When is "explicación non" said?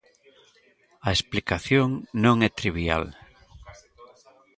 1.17-2.35